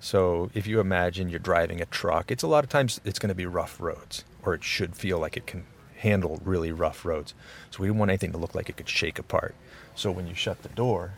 So 0.00 0.50
if 0.54 0.66
you 0.66 0.80
imagine 0.80 1.30
you're 1.30 1.38
driving 1.38 1.80
a 1.80 1.86
truck, 1.86 2.30
it's 2.30 2.42
a 2.42 2.46
lot 2.46 2.64
of 2.64 2.68
times 2.70 3.00
it's 3.04 3.18
going 3.18 3.30
to 3.30 3.34
be 3.34 3.46
rough 3.46 3.80
roads, 3.80 4.24
or 4.42 4.54
it 4.54 4.64
should 4.64 4.96
feel 4.96 5.18
like 5.18 5.36
it 5.36 5.46
can 5.46 5.64
handle 6.00 6.40
really 6.44 6.72
rough 6.72 7.04
roads. 7.04 7.34
So 7.70 7.80
we 7.80 7.88
didn't 7.88 7.98
want 7.98 8.10
anything 8.10 8.32
to 8.32 8.38
look 8.38 8.54
like 8.54 8.68
it 8.68 8.76
could 8.76 8.88
shake 8.88 9.18
apart. 9.18 9.54
So 9.94 10.10
when 10.10 10.26
you 10.26 10.34
shut 10.34 10.62
the 10.62 10.68
door, 10.70 11.12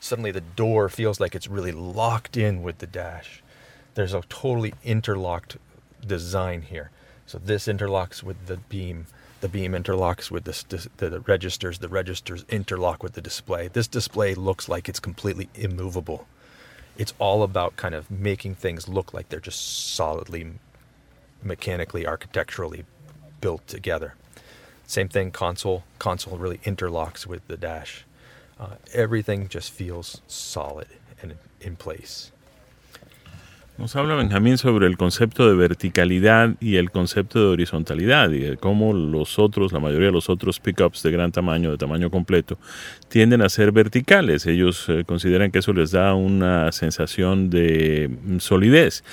suddenly 0.00 0.30
the 0.30 0.40
door 0.40 0.88
feels 0.88 1.20
like 1.20 1.34
it's 1.34 1.48
really 1.48 1.72
locked 1.72 2.36
in 2.36 2.62
with 2.62 2.78
the 2.78 2.86
dash. 2.86 3.42
There's 3.94 4.14
a 4.14 4.22
totally 4.28 4.74
interlocked 4.84 5.56
design 6.06 6.62
here. 6.62 6.90
So 7.26 7.38
this 7.38 7.66
interlocks 7.66 8.22
with 8.22 8.46
the 8.46 8.56
beam. 8.56 9.06
The 9.40 9.48
beam 9.48 9.72
interlocks 9.72 10.30
with 10.30 10.44
the, 10.44 10.88
the, 10.96 11.10
the 11.10 11.20
registers. 11.20 11.78
The 11.78 11.88
registers 11.88 12.44
interlock 12.48 13.02
with 13.02 13.12
the 13.12 13.20
display. 13.20 13.68
This 13.68 13.88
display 13.88 14.34
looks 14.34 14.68
like 14.68 14.88
it's 14.88 15.00
completely 15.00 15.48
immovable. 15.54 16.26
It's 16.96 17.14
all 17.18 17.42
about 17.42 17.76
kind 17.76 17.94
of 17.94 18.10
making 18.10 18.56
things 18.56 18.88
look 18.88 19.12
like 19.14 19.28
they're 19.28 19.40
just 19.40 19.94
solidly, 19.94 20.52
mechanically, 21.42 22.06
architecturally 22.06 22.84
built 23.40 23.66
together. 23.66 24.14
Same 24.86 25.08
thing, 25.08 25.30
console. 25.30 25.84
Console 25.98 26.38
really 26.38 26.58
interlocks 26.58 27.26
with 27.26 27.46
the 27.46 27.56
dash. 27.56 28.04
Uh, 28.58 28.76
everything 28.94 29.48
just 29.48 29.70
feels 29.70 30.20
solid 30.26 30.88
and 31.22 31.36
in 31.60 31.76
place. 31.76 32.32
Nos 33.78 33.94
habla 33.94 34.16
Benjamín 34.16 34.58
sobre 34.58 34.88
el 34.88 34.96
concepto 34.96 35.48
de 35.48 35.54
verticalidad 35.54 36.56
y 36.58 36.78
el 36.78 36.90
concepto 36.90 37.38
de 37.38 37.46
horizontalidad 37.46 38.28
y 38.32 38.40
de 38.40 38.56
cómo 38.56 38.92
los 38.92 39.38
otros, 39.38 39.72
la 39.72 39.78
mayoría 39.78 40.06
de 40.06 40.12
los 40.12 40.28
otros 40.28 40.58
pickups 40.58 41.04
de 41.04 41.12
gran 41.12 41.30
tamaño, 41.30 41.70
de 41.70 41.76
tamaño 41.78 42.10
completo, 42.10 42.58
tienden 43.06 43.40
a 43.40 43.48
ser 43.48 43.70
verticales. 43.70 44.46
Ellos 44.46 44.86
eh, 44.88 45.04
consideran 45.06 45.52
que 45.52 45.60
eso 45.60 45.72
les 45.72 45.92
da 45.92 46.14
una 46.14 46.72
sensación 46.72 47.50
de 47.50 48.10
mm, 48.10 48.38
solidez. 48.40 49.04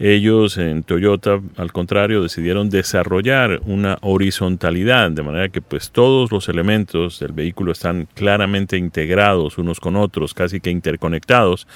Ellos 0.00 0.58
en 0.58 0.84
Toyota, 0.84 1.40
al 1.56 1.72
contrario, 1.72 2.22
decidieron 2.22 2.70
desarrollar 2.70 3.60
una 3.64 3.98
horizontalidad, 4.00 5.10
de 5.10 5.22
manera 5.22 5.48
que 5.48 5.60
pues 5.60 5.90
todos 5.90 6.30
los 6.30 6.48
elementos 6.48 7.18
del 7.18 7.32
vehículo 7.32 7.72
están 7.72 8.06
claramente 8.14 8.76
integrados 8.76 9.58
unos 9.58 9.80
con 9.80 9.96
otros, 9.96 10.34
casi 10.34 10.60
que 10.60 10.70
interconectados, 10.70 11.66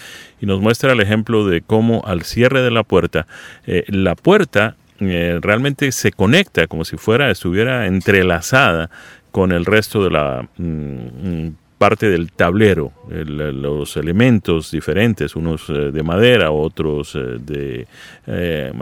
y 0.41 0.47
nos 0.47 0.61
muestra 0.61 0.93
el 0.93 1.01
ejemplo 1.01 1.47
de 1.47 1.63
cómo 1.63 2.03
al 2.07 2.23
cierre 2.23 2.63
de 2.63 2.71
la 2.71 2.85
puerta, 2.85 3.27
eh, 3.67 3.85
la 3.89 4.15
puerta 4.15 4.77
eh, 5.01 5.41
realmente 5.43 5.91
se 5.91 6.13
conecta 6.13 6.69
como 6.69 6.85
si 6.85 6.97
fuera, 6.97 7.29
estuviera 7.29 7.89
entrelazada 7.89 8.89
con 9.33 9.51
el 9.51 9.65
resto 9.65 10.05
de 10.05 10.11
la 10.11 10.49
mm, 10.59 11.49
parte 11.83 12.09
del 12.09 12.31
tablero, 12.31 12.93
los 13.11 13.97
elementos 13.97 14.71
diferentes, 14.71 15.35
unos 15.35 15.69
eh, 15.69 15.91
de 15.91 16.03
madera, 16.05 16.53
otros 16.53 17.17
eh, 17.17 17.39
de 17.41 17.89
eh, 18.29 18.73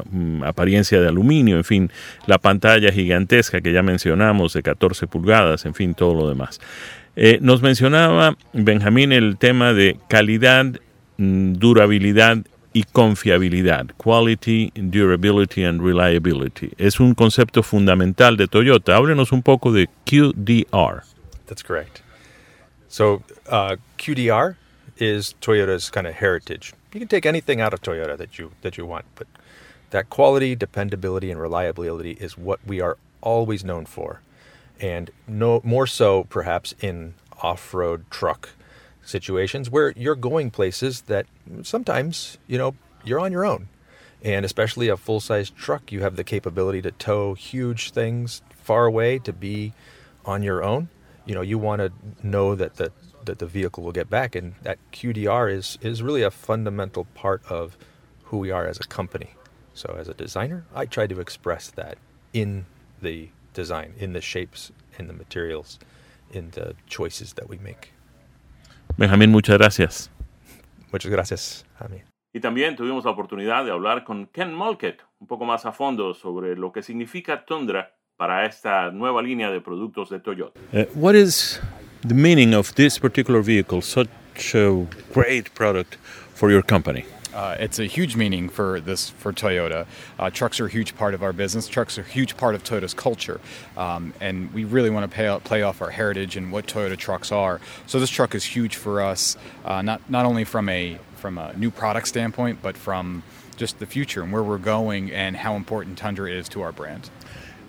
apariencia 0.45 1.01
de 1.01 1.09
aluminio, 1.09 1.57
en 1.57 1.65
fin, 1.65 1.91
la 2.27 2.37
pantalla 2.37 2.93
gigantesca 2.93 3.63
que 3.63 3.73
ya 3.73 3.83
mencionamos 3.83 4.53
de 4.53 4.63
14 4.63 5.07
pulgadas, 5.07 5.65
en 5.65 5.73
fin, 5.73 5.95
todo 5.95 6.13
lo 6.13 6.29
demás. 6.29 6.61
nos 7.41 7.63
mencionaba 7.63 8.37
Benjamín 8.53 9.13
el 9.13 9.39
tema 9.39 9.73
de 9.73 9.97
calidad, 10.07 10.67
mm, 11.17 11.55
durabilidad 11.55 12.37
y 12.75 12.83
confiabilidad, 12.83 13.87
quality, 13.97 14.73
durability 14.75 15.65
and 15.65 15.81
reliability. 15.81 16.69
Es 16.77 17.01
un 17.01 17.15
concepto 17.15 17.63
fundamental 17.63 18.37
de 18.37 18.47
Toyota. 18.47 18.95
Háblenos 18.95 19.33
un 19.33 19.43
poco 19.43 19.73
de 19.73 19.89
QDR. 20.05 21.03
That's 21.47 21.65
correct. 21.65 22.10
So 22.91 23.23
uh, 23.49 23.77
QDR 23.99 24.57
is 24.99 25.37
Toyota's 25.41 25.91
kind 25.91 26.09
of 26.09 26.15
heritage. 26.15 26.75
You 26.93 26.99
can 26.99 27.09
take 27.09 27.25
anything 27.25 27.61
out 27.61 27.73
of 27.73 27.81
Toyota 27.81 28.19
that 28.19 28.37
you 28.39 28.51
that 28.63 28.77
you 28.77 28.85
want, 28.85 29.05
but 29.15 29.29
that 29.91 30.11
quality, 30.11 30.57
dependability, 30.57 31.31
and 31.31 31.41
reliability 31.41 32.13
is 32.13 32.37
what 32.37 32.59
we 32.67 32.81
are 32.81 32.99
always 33.21 33.65
known 33.65 33.87
for, 33.87 34.23
and 34.81 35.11
no 35.29 35.61
more 35.63 35.87
so 35.87 36.25
perhaps 36.25 36.75
in 36.81 37.15
off-road 37.43 38.05
truck 38.11 38.51
situations 39.03 39.71
where 39.71 39.93
you're 39.97 40.17
going 40.17 40.51
places 40.51 41.03
that 41.03 41.27
sometimes 41.63 42.39
you 42.49 42.59
know 42.59 42.75
you're 43.05 43.21
on 43.21 43.31
your 43.31 43.45
own, 43.45 43.69
and 44.21 44.45
especially 44.45 44.89
a 44.89 44.97
full-size 44.97 45.49
truck, 45.51 45.93
you 45.93 46.01
have 46.01 46.17
the 46.17 46.25
capability 46.25 46.83
to 46.83 46.91
tow 46.91 47.35
huge 47.35 47.93
things 47.93 48.43
far 48.51 48.85
away 48.85 49.21
to 49.21 49.33
be 49.33 49.73
on 50.25 50.43
your 50.43 50.65
own 50.65 50.89
you 51.31 51.37
know 51.37 51.43
you 51.43 51.59
want 51.59 51.81
to 51.81 51.93
know 52.27 52.57
that 52.57 52.75
the 52.75 52.91
that 53.25 53.39
the 53.39 53.47
vehicle 53.47 53.85
will 53.85 53.93
get 54.01 54.11
back 54.11 54.35
and 54.35 54.55
that 54.63 54.79
QDR 54.91 55.47
is 55.59 55.79
is 55.81 56.03
really 56.03 56.25
a 56.25 56.31
fundamental 56.49 57.05
part 57.15 57.41
of 57.49 57.79
who 58.25 58.39
we 58.39 58.51
are 58.51 58.67
as 58.67 58.81
a 58.81 58.87
company. 58.99 59.31
So 59.73 59.95
as 59.97 60.09
a 60.09 60.15
designer, 60.15 60.65
I 60.75 60.87
try 60.87 61.07
to 61.07 61.21
express 61.21 61.71
that 61.81 61.99
in 62.33 62.67
the 63.01 63.29
design, 63.55 63.95
in 63.97 64.13
the 64.13 64.21
shapes, 64.21 64.73
in 64.99 65.07
the 65.07 65.13
materials, 65.13 65.79
in 66.33 66.51
the 66.51 66.75
choices 66.89 67.35
that 67.35 67.49
we 67.49 67.59
make. 67.59 67.93
Benjamín, 68.99 69.31
muchas 69.31 69.57
gracias. 69.57 70.11
Muchas 70.93 71.13
gracias, 71.13 71.65
Jaime. 71.79 72.03
Y 72.35 72.41
también 72.41 72.75
tuvimos 72.75 73.05
la 73.05 73.13
oportunidad 73.13 73.65
de 73.65 73.71
hablar 73.71 74.03
con 74.03 74.27
Ken 74.27 74.53
Mulkett 74.53 75.05
un 75.21 75.29
poco 75.29 75.45
más 75.45 75.65
a 75.65 75.71
fondo 75.71 76.13
sobre 76.13 76.57
lo 76.57 76.73
que 76.73 76.83
significa 76.83 77.45
Tundra 77.45 77.95
para 78.21 78.45
esta 78.45 78.91
nueva 78.93 79.23
línea 79.23 79.51
de 79.51 79.63
productos 79.63 80.11
de 80.11 80.19
Toyota. 80.19 80.53
Uh, 80.75 80.85
what 80.93 81.15
is 81.15 81.59
the 82.03 82.13
meaning 82.13 82.53
of 82.53 82.75
this 82.75 82.99
particular 82.99 83.41
vehicle, 83.41 83.81
such 83.81 84.09
a 84.55 84.87
great 85.11 85.55
product 85.55 85.97
for 86.35 86.51
your 86.51 86.61
company? 86.61 87.07
Uh, 87.33 87.57
it's 87.59 87.79
a 87.79 87.87
huge 87.87 88.17
meaning 88.17 88.51
for 88.51 88.79
this 88.79 89.09
for 89.09 89.33
Toyota. 89.33 89.87
Uh, 90.19 90.29
trucks 90.29 90.61
are 90.61 90.67
a 90.67 90.69
huge 90.69 90.95
part 90.97 91.15
of 91.15 91.23
our 91.23 91.33
business. 91.33 91.67
Trucks 91.67 91.97
are 91.97 92.03
a 92.03 92.13
huge 92.13 92.37
part 92.37 92.55
of 92.55 92.63
Toyota's 92.63 92.93
culture, 92.93 93.41
um, 93.79 94.13
and 94.21 94.53
we 94.53 94.65
really 94.65 94.91
want 94.91 95.11
to 95.11 95.17
pay, 95.17 95.39
play 95.43 95.63
off 95.63 95.81
our 95.81 95.91
heritage 95.91 96.37
and 96.37 96.53
what 96.53 96.67
Toyota 96.67 96.99
trucks 96.99 97.33
are. 97.33 97.59
So 97.87 97.99
this 97.99 98.11
truck 98.11 98.35
is 98.35 98.45
huge 98.45 98.77
for 98.77 99.01
us, 99.01 99.39
uh, 99.65 99.81
not 99.81 100.03
not 100.11 100.27
only 100.27 100.45
from 100.45 100.69
a 100.69 100.99
from 101.17 101.39
a 101.39 101.55
new 101.57 101.71
product 101.71 102.07
standpoint, 102.09 102.59
but 102.61 102.77
from 102.77 103.23
just 103.57 103.79
the 103.79 103.87
future 103.87 104.23
and 104.23 104.31
where 104.31 104.43
we're 104.43 104.59
going 104.59 105.11
and 105.11 105.37
how 105.37 105.55
important 105.55 105.97
Tundra 105.97 106.31
is 106.31 106.49
to 106.51 106.61
our 106.61 106.73
brand. 106.73 107.09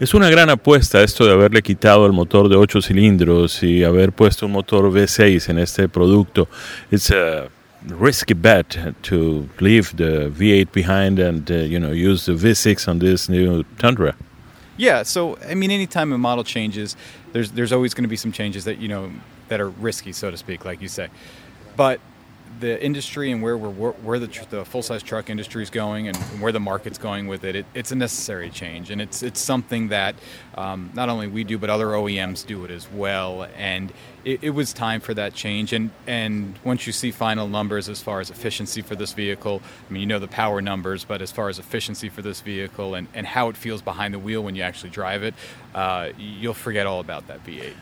Es 0.01 0.15
una 0.15 0.31
gran 0.31 0.49
apuesta 0.49 1.03
esto 1.03 1.27
de 1.27 1.31
haberle 1.31 1.61
quitado 1.61 2.07
el 2.07 2.11
motor 2.11 2.49
de 2.49 2.55
8 2.55 2.81
cilindros 2.81 3.61
y 3.61 3.83
haber 3.83 4.11
puesto 4.13 4.47
un 4.47 4.51
motor 4.51 4.91
V6 4.91 5.47
en 5.51 5.59
este 5.59 5.87
producto. 5.87 6.47
It's 6.89 7.11
a 7.11 7.49
risky 7.85 8.33
bet 8.33 8.79
to 9.03 9.47
leave 9.59 9.95
the 9.97 10.31
V8 10.31 10.71
behind 10.73 11.19
and 11.19 11.51
uh, 11.51 11.57
you 11.57 11.79
know 11.79 11.91
use 11.91 12.25
the 12.25 12.31
V6 12.31 12.87
on 12.87 12.97
this 12.97 13.29
new 13.29 13.63
Tundra. 13.77 14.15
Yeah, 14.75 15.03
so 15.03 15.37
I 15.47 15.53
mean, 15.53 15.69
anytime 15.69 16.11
a 16.13 16.17
model 16.17 16.43
changes, 16.43 16.97
there's 17.31 17.51
there's 17.51 17.71
always 17.71 17.93
going 17.93 18.05
to 18.05 18.09
be 18.09 18.17
some 18.17 18.31
changes 18.31 18.63
that 18.63 18.79
you 18.79 18.87
know 18.87 19.11
that 19.49 19.61
are 19.61 19.69
risky, 19.69 20.13
so 20.13 20.31
to 20.31 20.37
speak, 20.37 20.65
like 20.65 20.81
you 20.81 20.89
say. 20.89 21.09
But 21.77 21.99
the 22.61 22.81
industry 22.83 23.31
and 23.31 23.41
where 23.41 23.57
we're 23.57 23.91
where 23.91 24.19
the, 24.19 24.45
the 24.49 24.63
full 24.63 24.81
size 24.81 25.03
truck 25.03 25.29
industry 25.29 25.61
is 25.63 25.69
going 25.69 26.07
and 26.07 26.15
where 26.39 26.51
the 26.51 26.59
market's 26.59 26.97
going 26.97 27.27
with 27.27 27.43
it, 27.43 27.55
it, 27.55 27.65
it's 27.73 27.91
a 27.91 27.95
necessary 27.95 28.49
change, 28.49 28.89
and 28.89 29.01
it's 29.01 29.21
it's 29.21 29.39
something 29.39 29.89
that 29.89 30.15
um, 30.55 30.91
not 30.93 31.09
only 31.09 31.27
we 31.27 31.43
do 31.43 31.57
but 31.57 31.69
other 31.69 31.87
OEMs 31.87 32.45
do 32.45 32.63
it 32.63 32.71
as 32.71 32.89
well. 32.89 33.47
And 33.57 33.91
it, 34.23 34.43
it, 34.43 34.49
was 34.51 34.71
time 34.71 35.01
for 35.01 35.13
that 35.15 35.33
change. 35.33 35.73
And 35.73 35.89
and 36.07 36.57
once 36.63 36.87
you 36.87 36.93
see 36.93 37.11
final 37.11 37.47
numbers 37.47 37.89
as 37.89 38.01
far 38.01 38.19
as 38.19 38.29
efficiency 38.29 38.81
for 38.81 38.95
this 38.95 39.11
vehicle, 39.11 39.61
I 39.89 39.93
mean 39.93 40.01
you 40.01 40.07
know 40.07 40.19
the 40.19 40.27
power 40.27 40.61
numbers, 40.61 41.03
but 41.03 41.21
as 41.21 41.31
far 41.31 41.49
as 41.49 41.59
efficiency 41.59 42.09
for 42.09 42.21
this 42.21 42.41
vehicle 42.41 42.95
and 42.95 43.07
and 43.13 43.27
how 43.27 43.49
it 43.49 43.57
feels 43.57 43.81
behind 43.81 44.13
the 44.13 44.19
wheel 44.19 44.41
when 44.43 44.55
you 44.55 44.61
actually 44.61 44.91
drive 44.91 45.23
it, 45.23 45.33
uh, 45.75 46.09
you'll 46.17 46.53
forget 46.53 46.85
all 46.85 46.99
about 46.99 47.27
that 47.27 47.43
V8. 47.45 47.73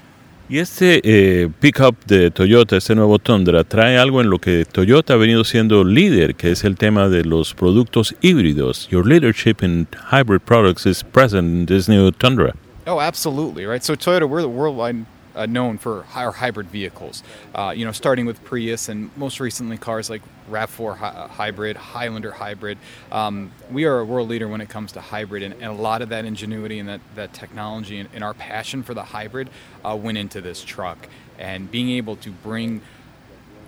Y 0.52 0.58
este 0.58 1.00
eh, 1.04 1.48
pickup 1.60 1.96
de 2.08 2.32
Toyota, 2.32 2.76
este 2.76 2.96
nuevo 2.96 3.20
Tundra, 3.20 3.64
trae 3.64 4.00
algo 4.00 4.20
en 4.20 4.32
lo 4.32 4.40
que 4.40 4.66
Toyota 4.66 5.14
ha 5.14 5.18
venido 5.18 5.44
siendo 5.44 5.84
líder, 5.84 6.34
que 6.34 6.50
es 6.50 6.64
el 6.64 6.76
tema 6.76 7.08
de 7.08 7.24
los 7.24 7.54
productos 7.54 8.16
híbridos. 8.22 8.88
Your 8.90 9.06
leadership 9.06 9.58
in 9.62 9.88
hybrid 10.12 10.42
products 10.42 10.88
is 10.88 11.04
present 11.04 11.48
in 11.48 11.66
this 11.68 11.88
new 11.88 12.12
Tundra. 12.12 12.56
Oh, 12.88 13.00
absolutely, 13.00 13.68
right? 13.68 13.84
So 13.84 13.96
Toyota, 13.96 14.28
we're 14.28 14.42
the 14.42 14.48
worldwide 14.48 15.06
uh, 15.36 15.46
known 15.46 15.78
for 15.78 16.04
higher 16.04 16.32
hybrid 16.32 16.68
vehicles. 16.68 17.24
Uh, 17.54 17.74
you 17.76 17.86
know, 17.86 17.92
starting 17.92 18.26
with 18.26 18.44
Prius 18.44 18.90
and 18.90 19.16
most 19.18 19.40
recently 19.40 19.78
cars 19.78 20.10
like 20.10 20.22
Rav4 20.50 20.98
hi- 20.98 21.28
hybrid, 21.32 21.78
Highlander 21.78 22.32
hybrid. 22.32 22.78
Um, 23.12 23.52
we 23.72 23.86
are 23.86 24.00
a 24.00 24.06
world 24.06 24.30
leader 24.30 24.48
when 24.48 24.62
it 24.62 24.70
comes 24.70 24.92
to 24.94 25.02
hybrid, 25.02 25.44
and, 25.44 25.54
and 25.56 25.66
a 25.66 25.72
lot 25.74 26.02
of 26.02 26.10
that 26.10 26.26
ingenuity 26.26 26.80
and 26.80 26.90
that, 26.90 27.02
that 27.16 27.34
technology 27.34 28.00
and, 28.00 28.10
and 28.14 28.24
our 28.24 28.34
passion 28.34 28.84
for 28.84 28.94
the 28.94 29.04
hybrid 29.04 29.50
uh, 29.86 29.96
went 29.96 30.18
into 30.18 30.42
this 30.42 30.64
truck. 30.64 31.08
And 31.38 31.72
being 31.72 31.90
able 31.92 32.16
to 32.18 32.32
bring 32.32 32.82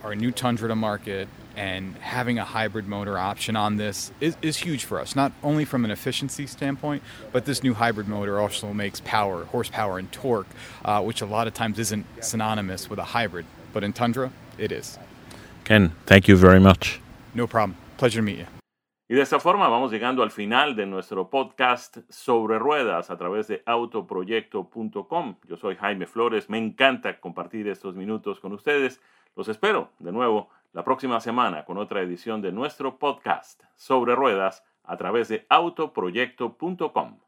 our 0.04 0.16
new 0.16 0.32
Tundra 0.32 0.68
to 0.68 0.76
market 0.76 1.28
and 1.56 1.96
having 1.98 2.40
a 2.40 2.44
hybrid 2.44 2.88
motor 2.88 3.18
option 3.18 3.56
on 3.56 3.78
this 3.78 4.12
is, 4.20 4.38
is 4.42 4.58
huge 4.58 4.86
for 4.86 5.00
us, 5.00 5.16
not 5.16 5.32
only 5.44 5.66
from 5.66 5.86
an 5.86 5.92
efficiency 5.92 6.48
standpoint, 6.48 7.04
but 7.32 7.46
this 7.46 7.64
new 7.64 7.74
hybrid 7.74 8.08
motor 8.08 8.40
also 8.40 8.74
makes 8.74 9.02
power, 9.02 9.46
horsepower, 9.46 9.98
and 10.00 10.12
torque, 10.12 10.48
uh, 10.86 11.02
which 11.02 11.22
a 11.22 11.26
lot 11.26 11.48
of 11.48 11.54
times 11.54 11.80
isn't 11.80 12.06
synonymous 12.22 12.90
with 12.90 13.00
a 13.00 13.04
hybrid. 13.04 13.46
But 13.74 13.84
in 13.84 13.94
Tundra, 13.94 14.32
it 14.58 14.72
is. 14.72 14.98
Ken, 15.64 15.92
thank 16.06 16.28
you 16.28 16.36
very 16.36 16.60
much. 16.60 17.00
No 17.34 17.48
problem. 17.48 17.78
Pleasure 17.98 18.20
to 18.20 18.24
meet 18.24 18.40
you. 18.40 18.48
Y 19.12 19.16
de 19.16 19.24
esta 19.24 19.42
forma 19.42 19.68
vamos 19.68 19.92
llegando 19.92 20.24
al 20.24 20.32
final 20.32 20.74
de 20.74 20.86
nuestro 20.86 21.30
podcast 21.30 21.98
sobre 22.08 22.58
ruedas 22.58 23.10
a 23.10 23.18
través 23.18 23.46
de 23.50 23.62
autoproyecto.com. 23.66 25.36
Yo 25.50 25.58
soy 25.58 25.76
Jaime 25.76 26.08
Flores, 26.08 26.50
me 26.50 26.58
encanta 26.58 27.20
compartir 27.20 27.68
estos 27.68 27.94
minutos 27.94 28.40
con 28.40 28.54
ustedes. 28.54 29.02
Los 29.36 29.50
espero 29.50 29.90
de 30.00 30.14
nuevo 30.14 30.50
la 30.74 30.84
próxima 30.84 31.20
semana 31.20 31.66
con 31.66 31.78
otra 31.78 32.02
edición 32.02 32.42
de 32.42 32.52
nuestro 32.52 32.98
podcast 32.98 33.62
sobre 33.76 34.16
ruedas 34.16 34.64
a 34.84 34.98
través 34.98 35.28
de 35.28 35.46
autoproyecto.com. 35.50 37.20